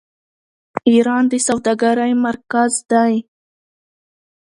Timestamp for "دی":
2.91-3.13